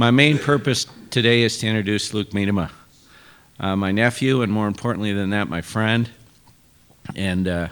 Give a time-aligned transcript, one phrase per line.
[0.00, 2.70] My main purpose today is to introduce Luke Miedema,
[3.58, 6.08] uh, my nephew, and more importantly than that, my friend,
[7.14, 7.68] and uh,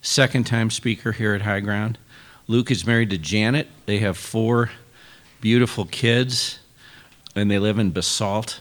[0.00, 1.98] second time speaker here at High Ground.
[2.46, 3.66] Luke is married to Janet.
[3.86, 4.70] They have four
[5.40, 6.60] beautiful kids,
[7.34, 8.60] and they live in Basalt,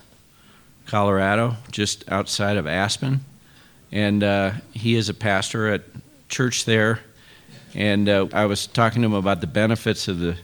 [0.87, 3.19] Colorado, just outside of Aspen.
[3.91, 5.83] And uh, he is a pastor at
[6.29, 7.01] church there.
[7.75, 10.35] And uh, I was talking to him about the benefits of the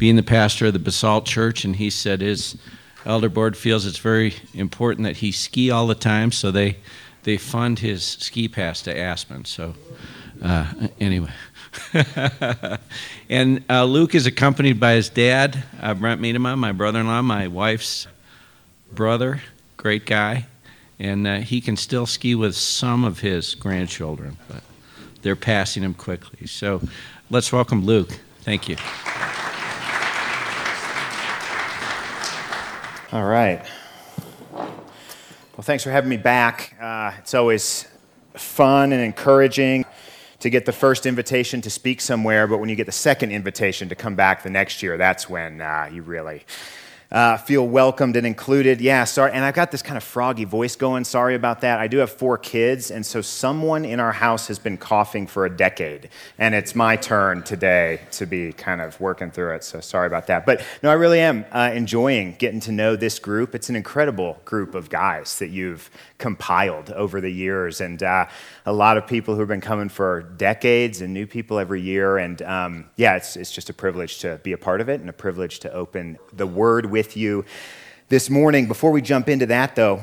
[0.00, 2.56] being the pastor of the Basalt Church, and he said his
[3.04, 6.78] elder board feels it's very important that he ski all the time, so they
[7.24, 9.44] they fund his ski pass to Aspen.
[9.44, 9.74] So
[10.42, 11.30] uh, anyway.
[13.28, 18.06] and uh, Luke is accompanied by his dad, uh, Brent Miedema, my brother-in-law, my wife's
[18.90, 19.42] brother,
[19.76, 20.46] great guy,
[20.98, 24.62] and uh, he can still ski with some of his grandchildren, but
[25.20, 26.46] they're passing him quickly.
[26.46, 26.80] So
[27.28, 28.18] let's welcome Luke.
[28.40, 28.76] Thank you.
[33.12, 33.60] All right.
[34.52, 36.76] Well, thanks for having me back.
[36.80, 37.88] Uh, it's always
[38.34, 39.84] fun and encouraging
[40.38, 43.88] to get the first invitation to speak somewhere, but when you get the second invitation
[43.88, 46.44] to come back the next year, that's when uh, you really
[47.12, 48.80] uh, feel welcomed and included.
[48.80, 49.32] Yeah, sorry.
[49.32, 51.04] And I've got this kind of froggy voice going.
[51.04, 51.80] Sorry about that.
[51.80, 55.44] I do have four kids, and so someone in our house has been coughing for
[55.44, 56.08] a decade.
[56.38, 59.64] And it's my turn today to be kind of working through it.
[59.64, 60.46] So sorry about that.
[60.46, 63.54] But no, I really am uh, enjoying getting to know this group.
[63.54, 67.80] It's an incredible group of guys that you've compiled over the years.
[67.80, 68.26] And uh,
[68.64, 72.18] a lot of people who have been coming for decades and new people every year.
[72.18, 75.10] And um, yeah, it's, it's just a privilege to be a part of it and
[75.10, 77.44] a privilege to open the word with you
[78.08, 78.68] this morning.
[78.68, 80.02] Before we jump into that, though,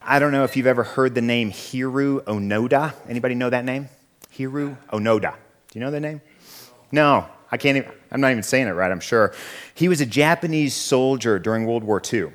[0.00, 2.94] I don't know if you've ever heard the name Hiroo Onoda.
[3.08, 3.88] Anybody know that name?
[4.36, 5.34] Hiroo Onoda.
[5.70, 6.20] Do you know the name?
[6.92, 9.34] No, I can't even, I'm not even saying it right, I'm sure.
[9.74, 12.30] He was a Japanese soldier during World War II.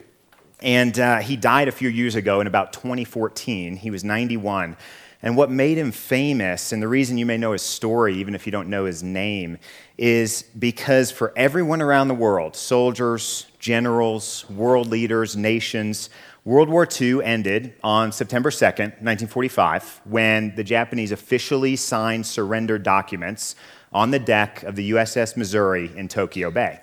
[0.61, 3.77] And uh, he died a few years ago in about 2014.
[3.77, 4.75] He was 91.
[5.21, 8.45] And what made him famous, and the reason you may know his story, even if
[8.45, 9.57] you don't know his name,
[9.97, 16.09] is because for everyone around the world soldiers, generals, world leaders, nations
[16.45, 23.55] World War II ended on September 2nd, 1945, when the Japanese officially signed surrender documents
[23.91, 26.79] on the deck of the USS Missouri in Tokyo Bay.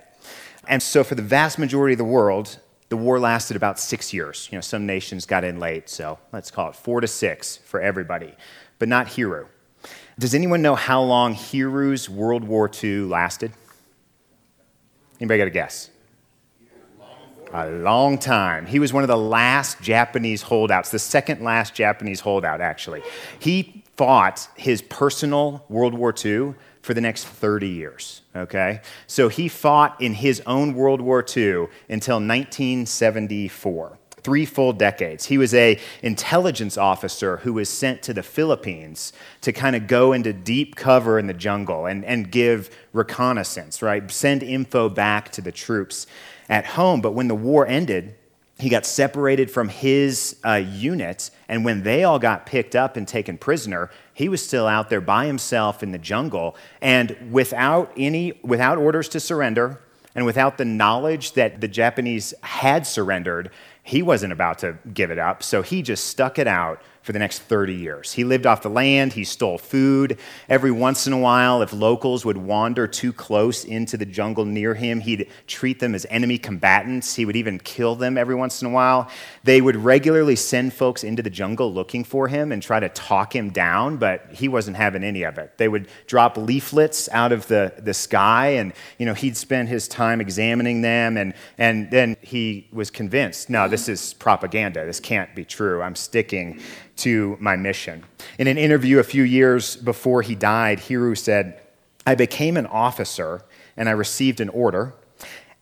[0.69, 2.59] And so, for the vast majority of the world,
[2.89, 4.47] the war lasted about six years.
[4.51, 7.81] You know, some nations got in late, so let's call it four to six for
[7.81, 8.33] everybody,
[8.79, 9.47] but not Hiroo.
[10.19, 13.51] Does anyone know how long Hiroo's World War II lasted?
[15.19, 15.89] Anybody got a guess?
[17.53, 18.65] A long time.
[18.65, 23.01] He was one of the last Japanese holdouts, the second last Japanese holdout, actually.
[23.39, 28.81] He fought his personal World War II for the next 30 years, okay?
[29.07, 33.97] So he fought in his own World War II until 1974
[34.27, 35.25] three full decades.
[35.25, 40.11] He was a intelligence officer who was sent to the Philippines to kind of go
[40.11, 44.11] into deep cover in the jungle and, and give reconnaissance, right?
[44.11, 46.07] Send info back to the troops
[46.49, 46.99] at home.
[46.99, 48.15] But when the war ended,
[48.59, 53.07] he got separated from his uh, unit, and when they all got picked up and
[53.07, 58.39] taken prisoner, he was still out there by himself in the jungle, and without any,
[58.43, 59.79] without orders to surrender,
[60.15, 63.51] and without the knowledge that the Japanese had surrendered,
[63.83, 65.43] he wasn't about to give it up.
[65.43, 68.11] So he just stuck it out for the next 30 years.
[68.11, 70.19] He lived off the land, he stole food.
[70.49, 74.73] Every once in a while, if locals would wander too close into the jungle near
[74.73, 77.15] him, he'd treat them as enemy combatants.
[77.15, 79.09] He would even kill them every once in a while.
[79.45, 83.33] They would regularly send folks into the jungle looking for him and try to talk
[83.33, 85.57] him down, but he wasn't having any of it.
[85.57, 89.87] They would drop leaflets out of the, the sky, and you know, he'd spend his
[89.87, 94.85] time examining them, and, and then he was convinced, no, this is propaganda.
[94.85, 95.81] This can't be true.
[95.81, 96.59] I'm sticking
[96.97, 98.03] to my mission.
[98.37, 101.59] In an interview a few years before he died, Hiroo said,
[102.05, 103.43] I became an officer
[103.75, 104.93] and I received an order,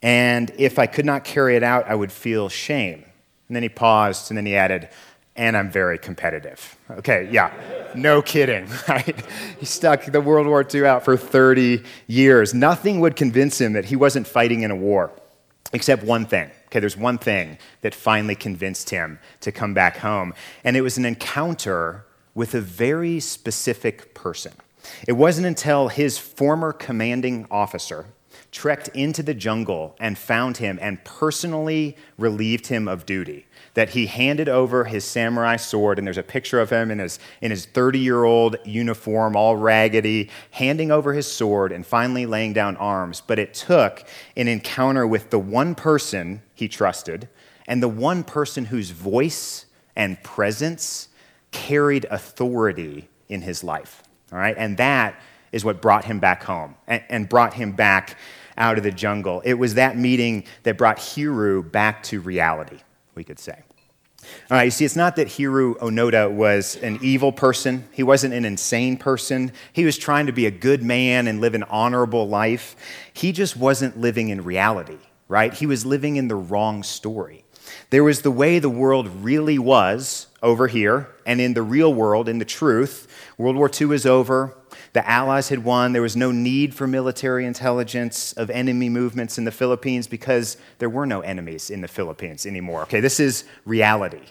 [0.02, 3.04] and if I could not carry it out, I would feel shame.
[3.48, 4.90] And then he paused and then he added,
[5.36, 6.78] and I'm very competitive.
[6.90, 7.52] Okay, yeah,
[7.96, 9.26] no kidding, right?
[9.60, 12.54] He stuck the World War II out for 30 years.
[12.54, 15.12] Nothing would convince him that he wasn't fighting in a war,
[15.74, 20.34] except one thing Okay, there's one thing that finally convinced him to come back home,
[20.66, 24.52] and it was an encounter with a very specific person.
[25.08, 28.08] It wasn't until his former commanding officer
[28.52, 33.48] trekked into the jungle and found him and personally relieved him of duty.
[33.76, 37.20] That he handed over his samurai sword, and there's a picture of him in his,
[37.42, 42.54] in his 30 year old uniform, all raggedy, handing over his sword and finally laying
[42.54, 43.22] down arms.
[43.26, 44.04] But it took
[44.36, 47.30] an encounter with the one person he trusted
[47.68, 51.10] and the one person whose voice and presence
[51.52, 54.04] carried authority in his life.
[54.32, 54.56] All right?
[54.58, 55.20] And that
[55.52, 58.18] is what brought him back home and, and brought him back
[58.58, 59.42] out of the jungle.
[59.46, 62.80] It was that meeting that brought Hiroo back to reality,
[63.16, 63.65] we could say.
[64.50, 67.88] All right, you see, it's not that Hiroo Onoda was an evil person.
[67.92, 69.52] He wasn't an insane person.
[69.74, 72.76] He was trying to be a good man and live an honorable life.
[73.14, 75.54] He just wasn't living in reality, right?
[75.54, 77.46] He was living in the wrong story.
[77.90, 82.30] There was the way the world really was over here, and in the real world,
[82.30, 83.08] in the truth.
[83.38, 84.56] World War II is over.
[84.96, 85.92] The Allies had won.
[85.92, 90.90] There was no need for military intelligence of enemy movements in the Philippines because there
[90.90, 92.84] were no enemies in the Philippines anymore.
[92.84, 94.22] Okay, this is reality.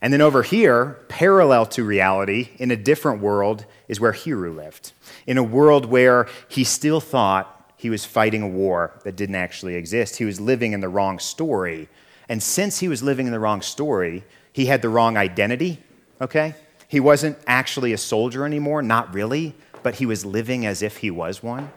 [0.00, 4.92] And then over here, parallel to reality, in a different world, is where Hiroo lived.
[5.26, 9.74] In a world where he still thought he was fighting a war that didn't actually
[9.74, 10.18] exist.
[10.18, 11.88] He was living in the wrong story.
[12.28, 14.22] And since he was living in the wrong story,
[14.52, 15.82] he had the wrong identity,
[16.20, 16.54] okay?
[16.86, 21.10] He wasn't actually a soldier anymore, not really but he was living as if he
[21.10, 21.72] was one.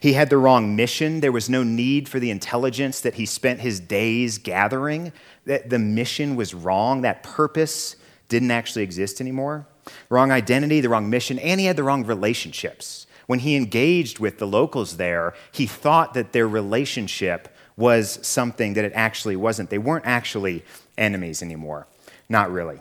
[0.00, 1.20] He had the wrong mission.
[1.20, 5.12] There was no need for the intelligence that he spent his days gathering.
[5.44, 7.02] That the mission was wrong.
[7.02, 7.96] That purpose
[8.28, 9.66] didn't actually exist anymore.
[10.08, 13.06] Wrong identity, the wrong mission, and he had the wrong relationships.
[13.26, 18.84] When he engaged with the locals there, he thought that their relationship was something that
[18.84, 19.70] it actually wasn't.
[19.70, 20.64] They weren't actually
[20.96, 21.86] enemies anymore.
[22.28, 22.80] Not really.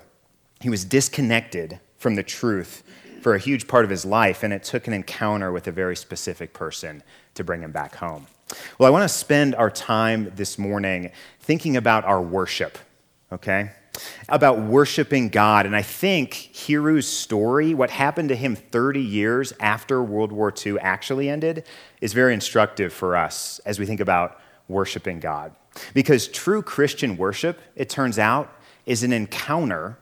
[0.61, 2.83] He was disconnected from the truth
[3.25, 5.95] for a huge part of his life, and it took an encounter with a very
[5.95, 7.01] specific person
[7.33, 8.27] to bring him back home.
[8.77, 12.77] Well, I want to spend our time this morning thinking about our worship,
[13.31, 13.71] okay?
[14.29, 15.65] About worshiping God.
[15.65, 20.77] And I think Hiroo's story, what happened to him 30 years after World War II
[20.77, 21.65] actually ended,
[22.01, 25.55] is very instructive for us as we think about worshiping God.
[25.95, 28.53] Because true Christian worship, it turns out,
[28.85, 29.97] is an encounter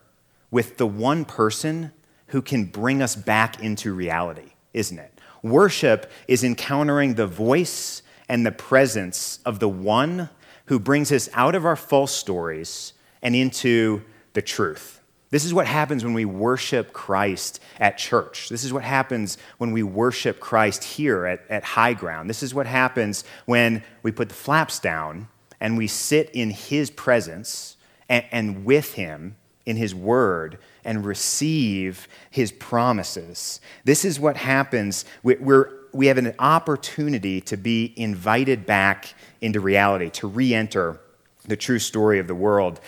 [0.52, 1.94] with the one person
[2.34, 5.22] who can bring us back into reality, isn't it?
[5.44, 10.30] Worship is encountering the voice and the presence of the one
[10.66, 14.02] who brings us out of our false stories and into
[14.34, 15.00] the truth.
[15.30, 18.50] This is what happens when we worship Christ at church.
[18.50, 22.32] This is what happens when we worship Christ here at, at High Ground.
[22.32, 25.28] This is what happens when we put the flaps down
[25.60, 27.78] and we sit in His presence
[28.10, 29.36] and, and with Him
[29.68, 33.62] in His Word and receive his promises.
[33.84, 35.06] This is what happens.
[35.24, 41.00] We're, we have an opportunity to be invited back into reality, to re enter
[41.46, 42.80] the true story of the world,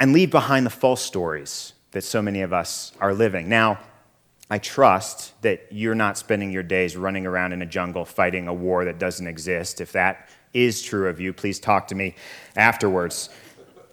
[0.00, 3.48] and leave behind the false stories that so many of us are living.
[3.48, 3.78] Now,
[4.50, 8.54] I trust that you're not spending your days running around in a jungle fighting a
[8.54, 9.80] war that doesn't exist.
[9.80, 12.14] If that is true of you, please talk to me
[12.56, 13.28] afterwards.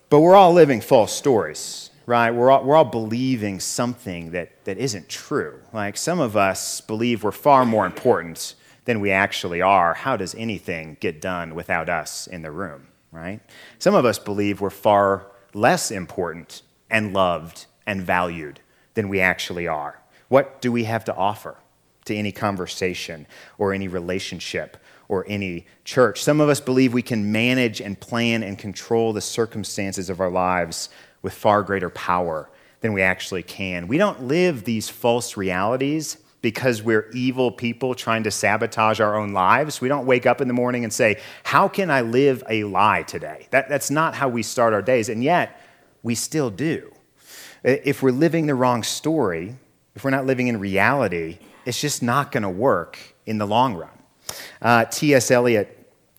[0.09, 2.31] But we're all living false stories right?
[2.31, 5.59] We're all, we're all believing something that, that isn't true.
[5.73, 8.55] Like some of us believe we're far more important
[8.85, 9.93] than we actually are.
[9.93, 13.39] How does anything get done without us in the room, right?
[13.79, 18.59] Some of us believe we're far less important and loved and valued
[18.93, 19.99] than we actually are.
[20.27, 21.57] What do we have to offer
[22.05, 23.25] to any conversation
[23.57, 24.77] or any relationship
[25.07, 26.21] or any church?
[26.21, 30.29] Some of us believe we can manage and plan and control the circumstances of our
[30.29, 30.89] lives
[31.25, 32.47] with far greater power
[32.81, 33.87] than we actually can.
[33.87, 39.33] We don't live these false realities because we're evil people trying to sabotage our own
[39.33, 39.81] lives.
[39.81, 43.01] We don't wake up in the morning and say, How can I live a lie
[43.01, 43.47] today?
[43.49, 45.59] That, that's not how we start our days, and yet
[46.03, 46.93] we still do.
[47.63, 49.55] If we're living the wrong story,
[49.95, 53.73] if we're not living in reality, it's just not going to work in the long
[53.73, 53.89] run.
[54.61, 55.31] Uh, T.S.
[55.31, 55.74] Eliot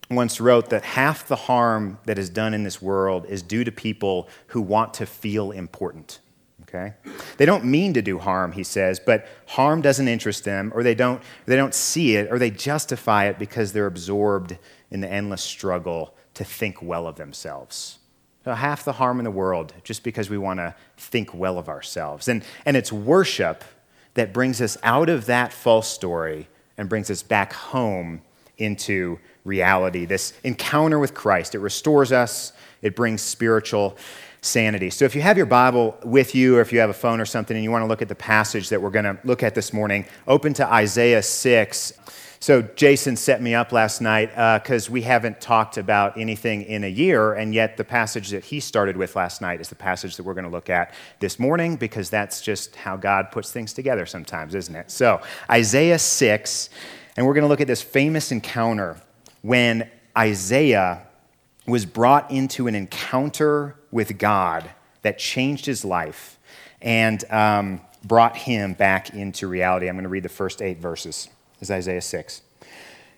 [0.09, 3.71] once wrote that half the harm that is done in this world is due to
[3.71, 6.19] people who want to feel important.
[6.63, 6.93] Okay?
[7.37, 10.95] They don't mean to do harm, he says, but harm doesn't interest them, or they
[10.95, 14.57] don't, they don't see it, or they justify it because they're absorbed
[14.91, 17.99] in the endless struggle to think well of themselves.
[18.43, 21.67] So half the harm in the world just because we want to think well of
[21.67, 22.29] ourselves.
[22.29, 23.63] And, and it's worship
[24.13, 26.47] that brings us out of that false story
[26.77, 28.21] and brings us back home
[28.57, 31.55] into reality, this encounter with Christ.
[31.55, 33.97] It restores us, it brings spiritual
[34.41, 34.89] sanity.
[34.89, 37.25] So if you have your Bible with you, or if you have a phone or
[37.25, 39.55] something, and you want to look at the passage that we're going to look at
[39.55, 41.93] this morning, open to Isaiah 6.
[42.39, 44.29] So Jason set me up last night
[44.61, 48.45] because uh, we haven't talked about anything in a year, and yet the passage that
[48.45, 51.39] he started with last night is the passage that we're going to look at this
[51.39, 54.91] morning because that's just how God puts things together sometimes, isn't it?
[54.91, 56.69] So Isaiah 6,
[57.15, 59.01] and we're going to look at this famous encounter
[59.47, 61.03] when Isaiah
[61.65, 64.69] was brought into an encounter with God
[65.03, 66.37] that changed his life
[66.81, 69.87] and um, brought him back into reality.
[69.87, 71.29] I'm going to read the first eight verses.
[71.61, 72.41] This is Isaiah 6.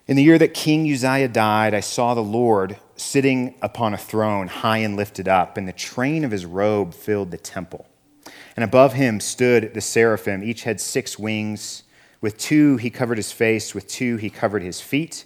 [0.06, 4.50] In the year that King Uzziah died, I saw the Lord sitting upon a throne,
[4.50, 7.88] high and lifted up, and the train of his robe filled the temple.
[8.56, 10.44] And above him stood the seraphim.
[10.44, 11.82] Each had six wings.
[12.22, 15.26] With two he covered his face, with two he covered his feet,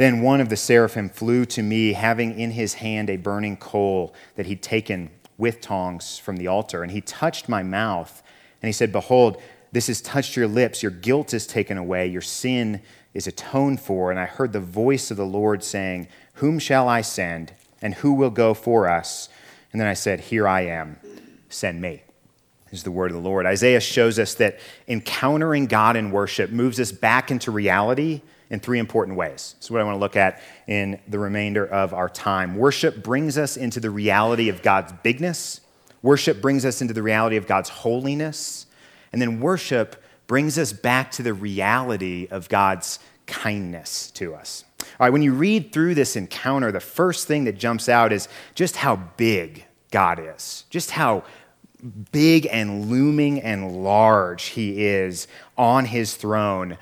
[0.00, 4.14] Then one of the seraphim flew to me, having in his hand a burning coal
[4.34, 6.82] that he'd taken with tongs from the altar.
[6.82, 8.22] And he touched my mouth,
[8.62, 9.42] and he said, Behold,
[9.72, 10.82] this has touched your lips.
[10.82, 12.06] Your guilt is taken away.
[12.06, 12.80] Your sin
[13.12, 14.10] is atoned for.
[14.10, 17.52] And I heard the voice of the Lord saying, Whom shall I send?
[17.82, 19.28] And who will go for us?
[19.70, 20.96] And then I said, Here I am.
[21.50, 22.04] Send me.
[22.72, 23.44] Is the word of the Lord.
[23.44, 28.78] Isaiah shows us that encountering God in worship moves us back into reality in three
[28.78, 29.54] important ways.
[29.56, 32.56] That's what I want to look at in the remainder of our time.
[32.56, 35.60] Worship brings us into the reality of God's bigness,
[36.02, 38.66] worship brings us into the reality of God's holiness,
[39.12, 44.64] and then worship brings us back to the reality of God's kindness to us.
[44.80, 48.28] All right, when you read through this encounter, the first thing that jumps out is
[48.54, 51.24] just how big God is, just how
[52.12, 55.26] big and looming and large he is
[55.56, 56.76] on his throne,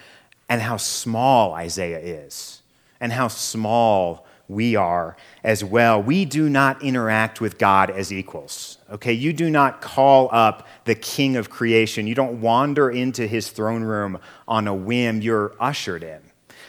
[0.49, 2.63] and how small Isaiah is,
[3.01, 6.03] and how small we are as well.
[6.03, 8.79] We do not interact with God as equals.
[8.91, 12.07] Okay, you do not call up the king of creation.
[12.07, 15.21] You don't wander into his throne room on a whim.
[15.21, 16.21] You're ushered in.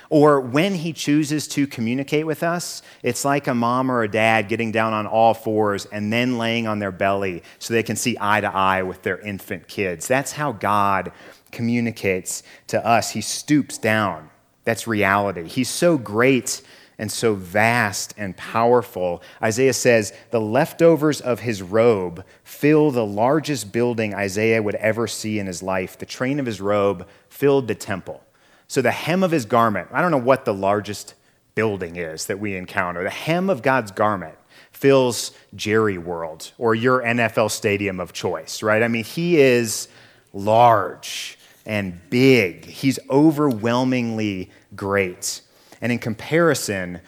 [0.10, 4.48] Or when he chooses to communicate with us, it's like a mom or a dad
[4.48, 8.18] getting down on all fours and then laying on their belly so they can see
[8.20, 10.08] eye to eye with their infant kids.
[10.08, 11.12] That's how God
[11.52, 13.12] communicates to us.
[13.12, 14.30] He stoops down.
[14.64, 15.48] That's reality.
[15.48, 16.62] He's so great
[17.00, 19.24] and so vast and powerful.
[19.42, 25.40] Isaiah says, The leftovers of his robe fill the largest building Isaiah would ever see
[25.40, 25.98] in his life.
[25.98, 28.22] The train of his robe filled the temple.
[28.68, 31.16] So the hem of his garment, I don't know what the largest
[31.56, 33.02] building is that we encounter.
[33.02, 34.36] The hem of God's garment
[34.72, 38.84] fills Jerry World or your NFL stadium of choice, right?
[38.84, 39.88] I mean, he is
[40.34, 41.39] large
[41.70, 42.66] and big.
[42.66, 45.42] He's overwhelmingly great.
[45.82, 47.00] And in comparison,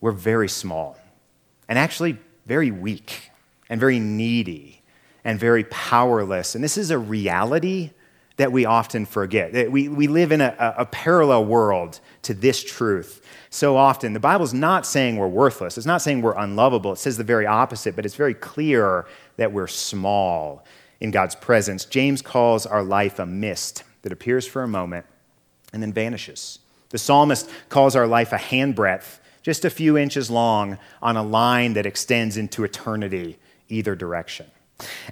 [0.00, 0.98] we're very small
[1.68, 3.30] and actually very weak
[3.68, 4.82] and very needy
[5.24, 6.56] and very powerless.
[6.56, 7.92] And this is a reality
[8.38, 9.70] that we often forget.
[9.70, 14.14] We, we live in a, a parallel world to this truth so often.
[14.14, 16.92] The Bible's not saying we're worthless, it's not saying we're unlovable.
[16.92, 19.06] It says the very opposite, but it's very clear
[19.36, 20.64] that we're small
[20.98, 21.84] in God's presence.
[21.84, 25.06] James calls our life a mist that appears for a moment
[25.72, 26.58] and then vanishes.
[26.90, 31.74] The psalmist calls our life a handbreadth, just a few inches long, on a line
[31.74, 33.38] that extends into eternity,
[33.68, 34.46] either direction.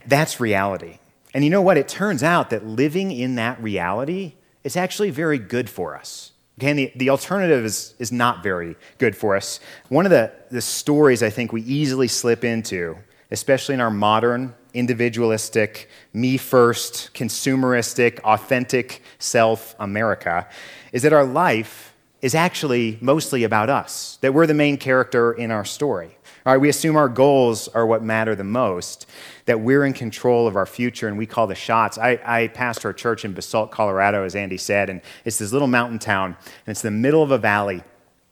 [0.07, 0.99] That's reality.
[1.35, 1.77] And you know what?
[1.77, 6.33] It turns out that living in that reality is actually very good for us.
[6.59, 9.61] Okay, and the, the alternative is, is not very good for us.
[9.91, 12.97] One of the, the stories I think we easily slip into,
[13.31, 20.49] especially in our modern, individualistic, me first, consumeristic, authentic self America,
[20.93, 25.51] is that our life is actually mostly about us, that we're the main character in
[25.51, 26.17] our story.
[26.45, 29.07] All right, we assume our goals are what matter the most,
[29.47, 31.99] that we're in control of our future and we call the shots.
[31.99, 35.67] I, I pastor a church in Basalt, Colorado, as Andy said, and it's this little
[35.67, 37.83] mountain town, and it's the middle of a valley.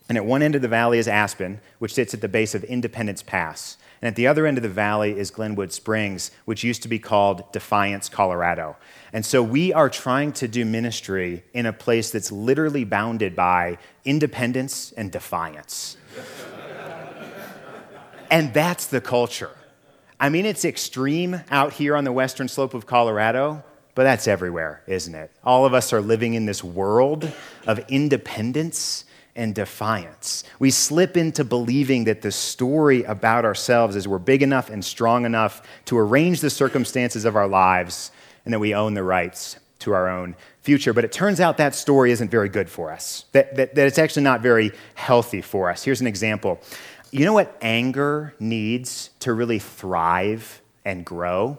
[0.09, 2.63] And at one end of the valley is Aspen, which sits at the base of
[2.65, 3.79] Independence Pass.
[4.03, 6.99] And at the other end of the valley is Glenwood Springs, which used to be
[6.99, 8.77] called Defiance, Colorado.
[9.15, 13.79] And so we are trying to do ministry in a place that's literally bounded by
[14.05, 15.97] independence and defiance.
[18.31, 19.53] And that's the culture.
[20.21, 24.83] I mean, it's extreme out here on the western slope of Colorado, but that's everywhere,
[24.87, 25.31] isn't it?
[25.45, 27.33] All of us are living in this world
[27.67, 29.05] of independence
[29.37, 30.45] and defiance.
[30.59, 35.25] We slip into believing that the story about ourselves is we're big enough and strong
[35.25, 38.11] enough to arrange the circumstances of our lives
[38.45, 40.93] and that we own the rights to our own future.
[40.93, 43.99] But it turns out that story isn't very good for us, that, that, that it's
[43.99, 45.83] actually not very healthy for us.
[45.83, 46.61] Here's an example.
[47.11, 51.59] You know what anger needs to really thrive and grow?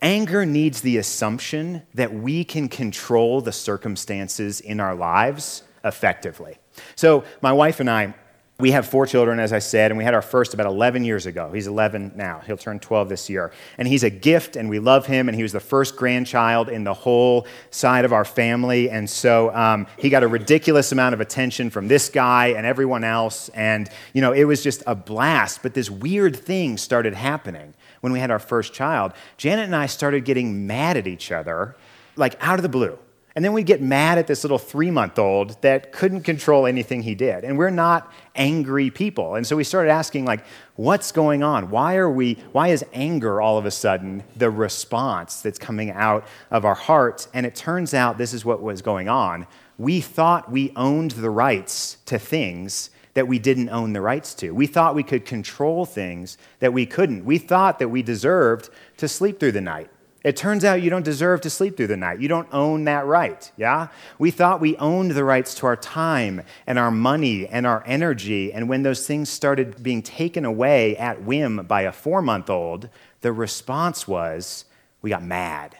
[0.00, 6.58] Anger needs the assumption that we can control the circumstances in our lives effectively.
[6.94, 8.14] So, my wife and I,
[8.60, 11.26] we have four children, as I said, and we had our first about 11 years
[11.26, 11.52] ago.
[11.52, 12.40] He's 11 now.
[12.44, 13.52] He'll turn 12 this year.
[13.78, 16.82] And he's a gift, and we love him, and he was the first grandchild in
[16.82, 18.90] the whole side of our family.
[18.90, 23.04] And so um, he got a ridiculous amount of attention from this guy and everyone
[23.04, 23.48] else.
[23.50, 25.62] And, you know, it was just a blast.
[25.62, 29.12] But this weird thing started happening when we had our first child.
[29.36, 31.76] Janet and I started getting mad at each other,
[32.16, 32.98] like out of the blue.
[33.38, 37.04] And then we'd get mad at this little three month old that couldn't control anything
[37.04, 37.44] he did.
[37.44, 39.36] And we're not angry people.
[39.36, 41.70] And so we started asking, like, what's going on?
[41.70, 46.26] Why are we, why is anger all of a sudden the response that's coming out
[46.50, 47.28] of our hearts?
[47.32, 49.46] And it turns out this is what was going on.
[49.78, 54.50] We thought we owned the rights to things that we didn't own the rights to.
[54.50, 57.24] We thought we could control things that we couldn't.
[57.24, 59.90] We thought that we deserved to sleep through the night.
[60.24, 62.20] It turns out you don't deserve to sleep through the night.
[62.20, 63.88] You don't own that right, yeah?
[64.18, 68.52] We thought we owned the rights to our time and our money and our energy.
[68.52, 72.88] And when those things started being taken away at whim by a four month old,
[73.20, 74.64] the response was
[75.02, 75.76] we got mad.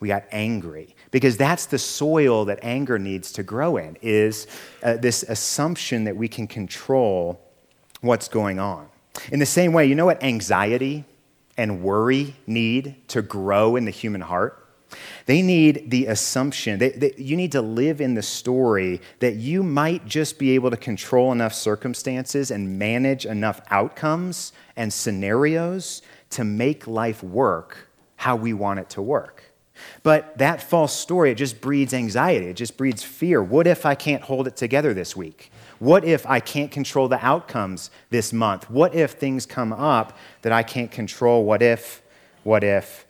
[0.00, 4.46] We got angry because that's the soil that anger needs to grow in is
[4.82, 7.40] uh, this assumption that we can control
[8.00, 8.88] what's going on.
[9.32, 11.04] In the same way, you know what anxiety
[11.56, 14.62] and worry need to grow in the human heart?
[15.26, 20.06] They need the assumption that, you need to live in the story that you might
[20.06, 26.86] just be able to control enough circumstances and manage enough outcomes and scenarios to make
[26.86, 29.42] life work how we want it to work.
[30.02, 32.46] But that false story, it just breeds anxiety.
[32.46, 33.42] It just breeds fear.
[33.42, 35.50] What if I can't hold it together this week?
[35.78, 38.70] What if I can't control the outcomes this month?
[38.70, 41.44] What if things come up that I can't control?
[41.44, 42.02] What if,
[42.44, 43.06] what if,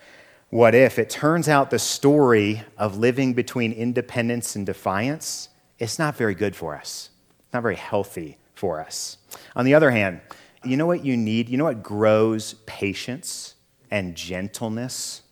[0.51, 0.99] what if?
[0.99, 6.57] It turns out the story of living between independence and defiance is not very good
[6.57, 9.19] for us, it's not very healthy for us.
[9.55, 10.21] On the other hand,
[10.65, 11.49] you know what you need?
[11.49, 13.55] You know what grows patience
[13.91, 15.23] and gentleness?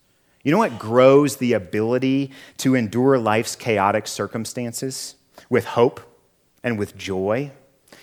[0.45, 5.17] You know what grows the ability to endure life's chaotic circumstances
[5.49, 6.14] with hope
[6.65, 7.53] and with joy?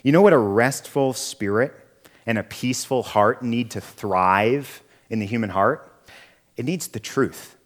[0.04, 1.74] You know what a restful spirit
[2.26, 5.91] and a peaceful heart need to thrive in the human heart?
[6.56, 7.58] It needs the truth.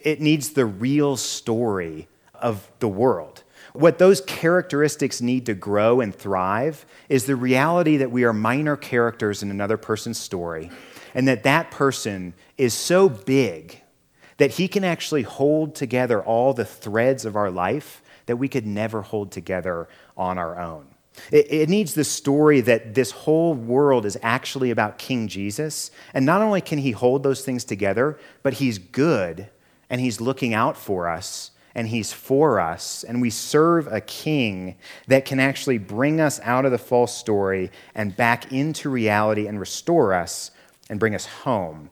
[0.00, 3.44] It needs the real story of the world.
[3.72, 8.76] What those characteristics need to grow and thrive is the reality that we are minor
[8.76, 10.70] characters in another person's story,
[11.14, 13.80] and that that person is so big
[14.36, 18.66] that he can actually hold together all the threads of our life that we could
[18.66, 20.86] never hold together on our own.
[21.30, 25.90] It, it, needs the story that this whole world is actually about King Jesus.
[26.12, 29.48] And not only can he hold those things together, but he's good
[29.88, 33.04] and he's looking out for us and he's for us.
[33.04, 37.70] And we serve a king that can actually bring us out of the false story
[37.94, 40.50] and back into reality and restore us
[40.88, 41.90] and bring us home.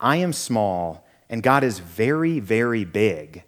[0.00, 3.44] I am small and God is very, very big.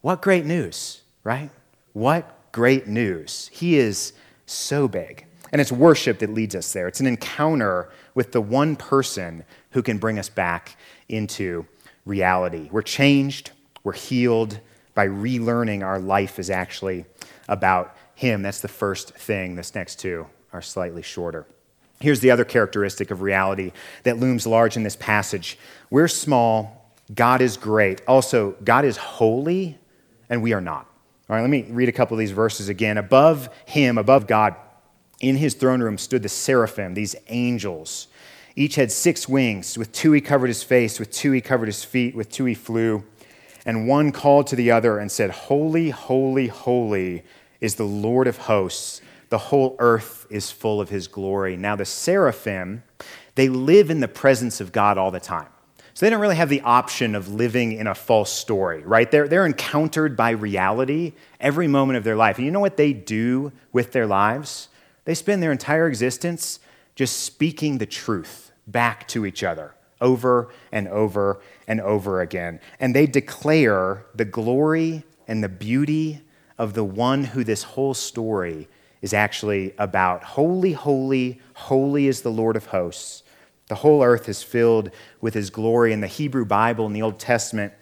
[0.00, 1.50] What great news, right?
[1.96, 3.48] What great news.
[3.54, 4.12] He is
[4.44, 5.24] so big.
[5.50, 6.88] And it's worship that leads us there.
[6.88, 10.76] It's an encounter with the one person who can bring us back
[11.08, 11.64] into
[12.04, 12.68] reality.
[12.70, 14.60] We're changed, we're healed
[14.94, 17.06] by relearning our life is actually
[17.48, 18.42] about Him.
[18.42, 19.56] That's the first thing.
[19.56, 21.46] This next two are slightly shorter.
[21.98, 27.40] Here's the other characteristic of reality that looms large in this passage we're small God
[27.40, 28.02] is great.
[28.06, 29.78] Also, God is holy,
[30.28, 30.90] and we are not.
[31.28, 32.98] All right, let me read a couple of these verses again.
[32.98, 34.54] Above him, above God,
[35.20, 38.06] in his throne room stood the seraphim, these angels.
[38.54, 39.76] Each had six wings.
[39.76, 42.54] With two he covered his face, with two he covered his feet, with two he
[42.54, 43.04] flew.
[43.64, 47.24] And one called to the other and said, Holy, holy, holy
[47.60, 49.02] is the Lord of hosts.
[49.28, 51.56] The whole earth is full of his glory.
[51.56, 52.84] Now, the seraphim,
[53.34, 55.48] they live in the presence of God all the time.
[55.96, 59.10] So they don't really have the option of living in a false story, right?
[59.10, 62.36] They're, they're encountered by reality every moment of their life.
[62.36, 64.68] And you know what they do with their lives?
[65.06, 66.60] They spend their entire existence
[66.96, 72.60] just speaking the truth back to each other over and over and over again.
[72.78, 76.20] And they declare the glory and the beauty
[76.58, 78.68] of the one who this whole story
[79.00, 80.24] is actually about.
[80.24, 83.22] Holy, holy, holy is the Lord of hosts.
[83.68, 85.92] The whole earth is filled with his glory.
[85.92, 87.72] In the Hebrew Bible in the Old Testament,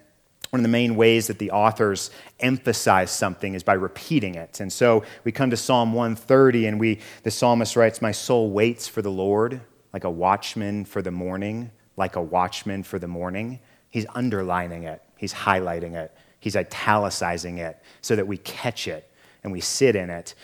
[0.50, 4.60] one of the main ways that the authors emphasize something is by repeating it.
[4.60, 8.86] And so we come to Psalm 130 and we the psalmist writes, "My soul waits
[8.86, 9.60] for the Lord
[9.92, 13.58] like a watchman for the morning, like a watchman for the morning."
[13.90, 15.02] He's underlining it.
[15.16, 16.12] He's highlighting it.
[16.40, 19.10] He's italicizing it so that we catch it
[19.42, 20.34] and we sit in it.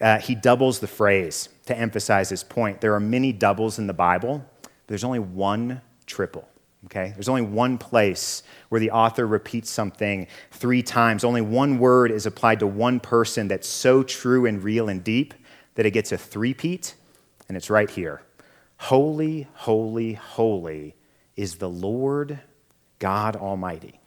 [0.00, 2.80] Uh, he doubles the phrase to emphasize his point.
[2.80, 4.44] There are many doubles in the Bible,
[4.92, 6.46] there's only one triple.
[6.84, 7.12] Okay?
[7.14, 11.24] There's only one place where the author repeats something three times.
[11.24, 15.32] Only one word is applied to one person that's so true and real and deep
[15.76, 16.94] that it gets a three-peat,
[17.48, 18.20] and it's right here.
[18.76, 20.94] Holy, holy, holy
[21.36, 22.40] is the Lord
[22.98, 23.98] God Almighty.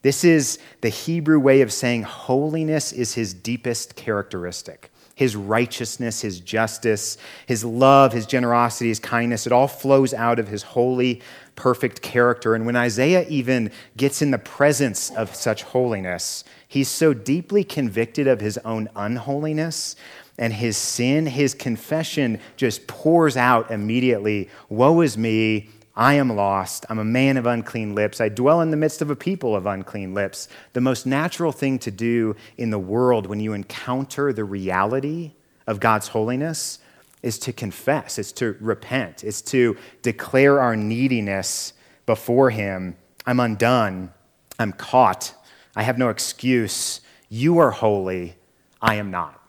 [0.00, 4.90] This is the Hebrew way of saying holiness is his deepest characteristic.
[5.20, 10.48] His righteousness, his justice, his love, his generosity, his kindness, it all flows out of
[10.48, 11.20] his holy,
[11.56, 12.54] perfect character.
[12.54, 18.28] And when Isaiah even gets in the presence of such holiness, he's so deeply convicted
[18.28, 19.94] of his own unholiness
[20.38, 25.68] and his sin, his confession just pours out immediately Woe is me!
[25.96, 26.86] I am lost.
[26.88, 28.20] I'm a man of unclean lips.
[28.20, 30.48] I dwell in the midst of a people of unclean lips.
[30.72, 35.32] The most natural thing to do in the world when you encounter the reality
[35.66, 36.78] of God's holiness
[37.22, 41.74] is to confess, it's to repent, it's to declare our neediness
[42.06, 42.96] before Him.
[43.26, 44.12] I'm undone.
[44.58, 45.34] I'm caught.
[45.76, 47.00] I have no excuse.
[47.28, 48.36] You are holy.
[48.80, 49.39] I am not.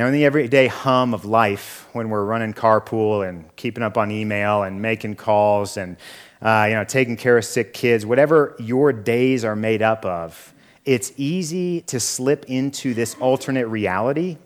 [0.00, 4.10] Now, in the everyday hum of life, when we're running carpool and keeping up on
[4.10, 5.98] email and making calls and
[6.40, 10.54] uh, you know taking care of sick kids, whatever your days are made up of,
[10.86, 14.38] it's easy to slip into this alternate reality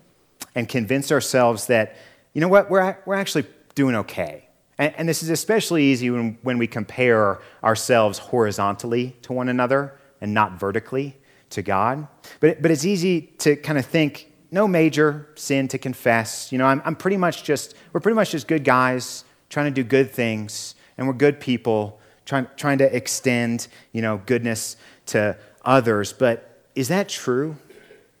[0.55, 1.95] and convince ourselves that
[2.33, 4.49] you know what we're we're actually doing okay.
[4.77, 9.97] And, and this is especially easy when, when we compare ourselves horizontally to one another
[10.19, 11.15] and not vertically
[11.51, 12.09] to God.
[12.41, 16.49] But, but it's easy to kind of think no major sin to confess.
[16.49, 19.71] You know, I'm, I'm pretty much just, we're pretty much just good guys trying to
[19.71, 25.37] do good things, and we're good people trying, trying to extend, you know, goodness to
[25.65, 26.13] others.
[26.13, 27.57] But is that true?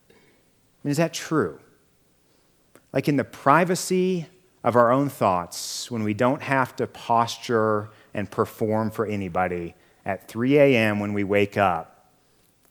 [0.09, 0.13] I
[0.83, 1.57] mean, is that true?
[2.91, 4.27] Like in the privacy
[4.61, 9.73] of our own thoughts, when we don't have to posture and perform for anybody
[10.05, 10.99] at 3 a.m.
[10.99, 12.11] when we wake up,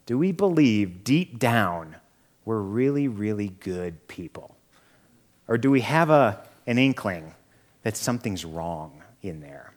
[0.05, 1.97] do we believe deep down
[2.45, 4.57] we're really, really good people?
[5.49, 7.35] Or do we have a, an inkling
[7.83, 9.75] that something's wrong in there?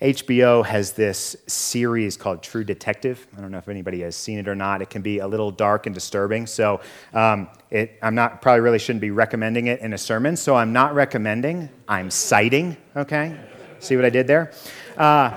[0.00, 3.26] HBO has this series called True Detective.
[3.36, 4.82] I don't know if anybody has seen it or not.
[4.82, 6.46] It can be a little dark and disturbing.
[6.46, 6.80] So
[7.14, 10.36] um, it, I'm not probably really shouldn't be recommending it in a sermon.
[10.36, 11.70] So I'm not recommending.
[11.88, 12.76] I'm citing.
[12.94, 13.38] Okay,
[13.78, 14.52] see what I did there?
[14.98, 15.30] Uh,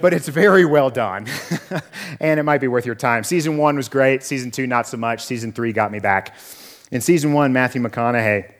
[0.00, 1.26] but it's very well done.
[2.20, 3.24] and it might be worth your time.
[3.24, 4.22] Season one was great.
[4.22, 5.24] Season two, not so much.
[5.24, 6.34] Season three got me back.
[6.90, 8.52] In season one, Matthew McConaughey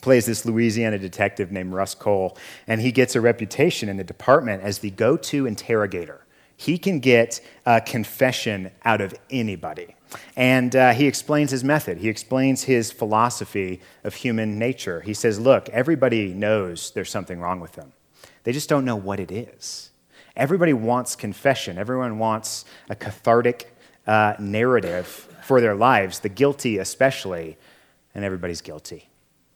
[0.00, 4.62] plays this Louisiana detective named Rust Cohle, and he gets a reputation in the department
[4.62, 6.24] as the go to interrogator.
[6.56, 9.94] He can get a confession out of anybody.
[10.34, 11.98] And uh, he explains his method.
[11.98, 15.02] He explains his philosophy of human nature.
[15.02, 17.92] He says, Look, everybody knows there's something wrong with them,
[18.44, 19.87] they just don't know what it is.
[20.38, 23.74] Everybody wants confession, everyone wants a cathartic
[24.06, 25.06] uh, narrative
[25.42, 27.58] for their lives, the guilty especially,
[28.14, 29.08] and everybody's guilty.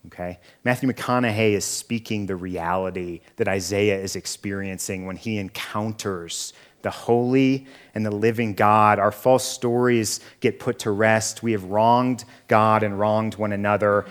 [0.06, 0.40] Okay?
[0.64, 7.68] Matthew McConaughey is speaking the reality that Isaiah is experiencing when he encounters the holy
[7.94, 8.98] and the living God.
[8.98, 11.44] Our false stories get put to rest.
[11.44, 14.04] We have wronged God and wronged one another,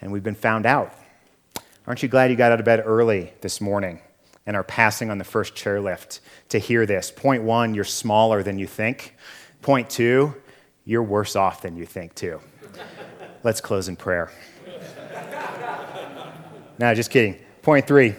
[0.00, 0.92] and we've been found out.
[1.86, 4.00] Aren't you glad you got out of bed early this morning?
[4.46, 7.10] And are passing on the first chairlift to hear this.
[7.10, 9.14] Point one, you're smaller than you think.
[9.62, 10.34] Point two,
[10.84, 12.40] you're worse off than you think, too.
[13.42, 14.30] Let's close in prayer.
[16.78, 17.38] no, just kidding.
[17.62, 18.10] Point three,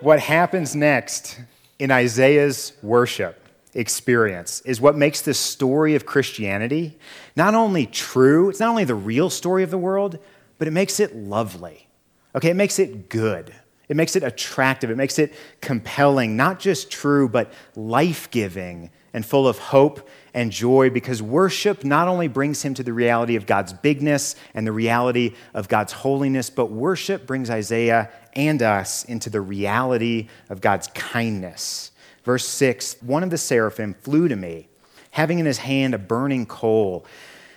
[0.00, 1.40] what happens next
[1.78, 3.38] in Isaiah's worship
[3.74, 6.98] experience is what makes this story of Christianity
[7.34, 10.18] not only true, it's not only the real story of the world,
[10.58, 11.88] but it makes it lovely.
[12.34, 13.54] Okay, it makes it good.
[13.92, 14.88] It makes it attractive.
[14.88, 20.50] It makes it compelling, not just true, but life giving and full of hope and
[20.50, 24.72] joy because worship not only brings him to the reality of God's bigness and the
[24.72, 30.86] reality of God's holiness, but worship brings Isaiah and us into the reality of God's
[30.94, 31.90] kindness.
[32.24, 34.68] Verse 6 One of the seraphim flew to me,
[35.10, 37.04] having in his hand a burning coal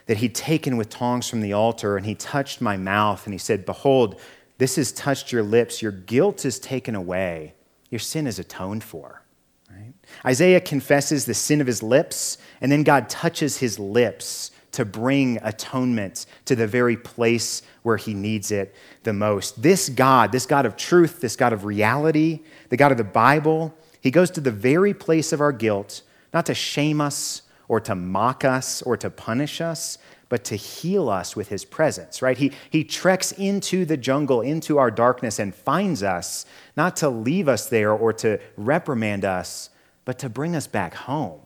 [0.08, 3.38] that he'd taken with tongs from the altar, and he touched my mouth, and he
[3.38, 4.20] said, Behold,
[4.58, 7.54] this has touched your lips, your guilt is taken away,
[7.90, 9.22] your sin is atoned for.
[9.70, 9.94] Right?
[10.26, 15.40] Isaiah confesses the sin of his lips, and then God touches his lips to bring
[15.42, 19.62] atonement to the very place where he needs it the most.
[19.62, 23.74] This God, this God of truth, this God of reality, the God of the Bible,
[24.02, 26.02] he goes to the very place of our guilt,
[26.34, 29.98] not to shame us or to mock us or to punish us,
[30.30, 32.38] but to heal us with his presence, right?
[32.38, 37.48] He, he treks into the jungle, into our darkness, and finds us, not to leave
[37.48, 39.70] us there or to reprimand us,
[40.04, 41.42] but to bring us back home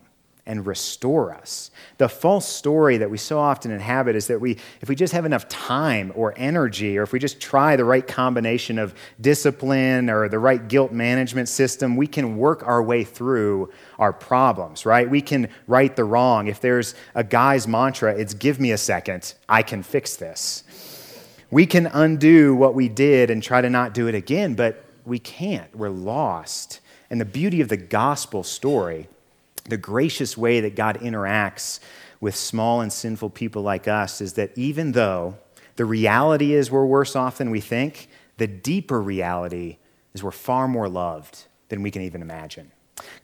[0.50, 1.70] and restore us.
[2.00, 5.24] The false story that we so often inhabit is that we, if we just have
[5.24, 10.28] enough time or energy, or if we just try the right combination of discipline or
[10.28, 15.08] the right guilt management system, we can work our way through our problems, right?
[15.08, 16.48] We can right the wrong.
[16.48, 20.64] If there's a guy's mantra, it's give me a second, I can fix this.
[21.52, 25.20] We can undo what we did and try to not do it again, but we
[25.20, 25.76] can't.
[25.76, 26.80] We're lost.
[27.12, 29.10] And the beauty of the gospel story
[29.65, 31.80] the gracious way that God interacts
[32.22, 35.38] with small and sinful people like us is that even though
[35.76, 39.78] the reality is we're worse off than we think, the deeper reality
[40.13, 42.72] is we're far more loved than we can even imagine.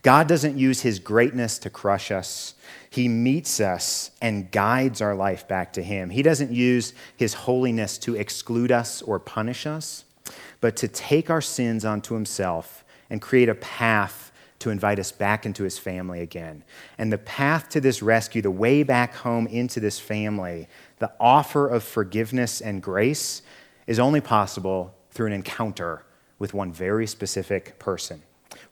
[0.02, 2.54] God doesn't use his greatness to crush us.
[2.88, 6.10] He meets us and guides our life back to him.
[6.10, 10.04] He doesn't use his holiness to exclude us or punish us,
[10.60, 14.25] but to take our sins onto himself and create a path
[14.58, 16.64] to invite us back into his family again.
[16.98, 21.68] And the path to this rescue, the way back home into this family, the offer
[21.68, 23.42] of forgiveness and grace
[23.86, 26.04] is only possible through an encounter
[26.38, 28.22] with one very specific person.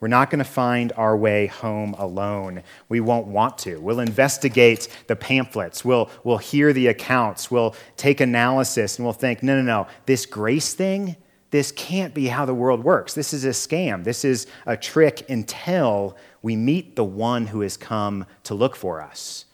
[0.01, 2.63] We're not going to find our way home alone.
[2.89, 3.81] We won't want to.
[3.81, 5.85] We'll investigate the pamphlets.
[5.85, 7.51] We'll, we'll hear the accounts.
[7.51, 11.17] We'll take analysis and we'll think, no, no, no, this grace thing,
[11.55, 13.15] this can't be how the world works.
[13.15, 14.03] This is a scam.
[14.03, 19.01] This is a trick until we meet the one who has come to look for
[19.01, 19.45] us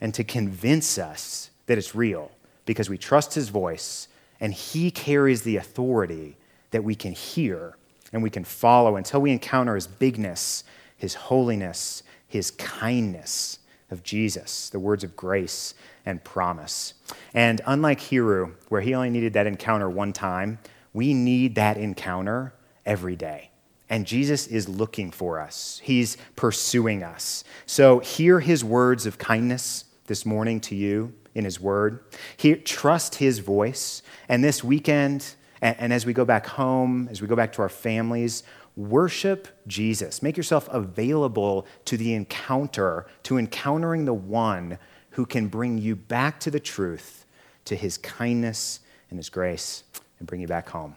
[0.00, 2.30] and to convince us that it's real
[2.64, 4.06] because we trust his voice
[4.38, 6.36] and he carries the authority
[6.70, 7.76] that we can hear
[8.12, 10.62] and we can follow until we encounter his bigness,
[10.96, 13.58] his holiness, his kindness
[13.90, 15.74] of Jesus, the words of grace
[16.06, 16.94] and promise.
[17.34, 20.60] And unlike Hiroo, where he only needed that encounter one time,
[20.92, 23.50] we need that encounter every day.
[23.90, 27.44] And Jesus is looking for us, He's pursuing us.
[27.66, 32.04] So hear His words of kindness this morning to you in His Word.
[32.36, 34.02] Hear, trust His voice.
[34.28, 37.62] And this weekend, and, and as we go back home, as we go back to
[37.62, 38.42] our families,
[38.76, 40.22] worship Jesus.
[40.22, 44.78] Make yourself available to the encounter, to encountering the one
[45.10, 47.24] who can bring you back to the truth,
[47.64, 49.84] to His kindness and His grace
[50.18, 50.94] and bring you back home.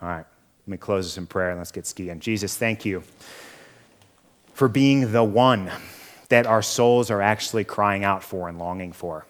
[0.00, 2.20] All right, let me close this in prayer and let's get skiing.
[2.20, 3.02] Jesus, thank you
[4.54, 5.70] for being the one
[6.28, 9.26] that our souls are actually crying out for and longing for.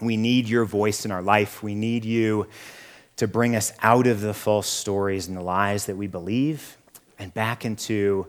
[0.00, 1.62] We need your voice in our life.
[1.62, 2.46] We need you
[3.16, 6.76] to bring us out of the false stories and the lies that we believe
[7.18, 8.28] and back into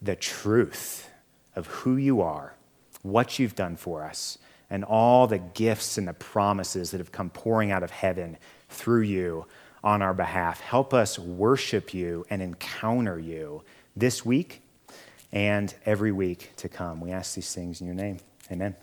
[0.00, 1.10] the truth
[1.54, 2.54] of who you are,
[3.02, 4.38] what you've done for us,
[4.70, 8.38] and all the gifts and the promises that have come pouring out of heaven
[8.70, 9.46] through you
[9.82, 10.60] on our behalf.
[10.60, 13.62] Help us worship you and encounter you
[13.96, 14.62] this week
[15.32, 17.00] and every week to come.
[17.00, 18.18] We ask these things in your name.
[18.50, 18.74] Amen.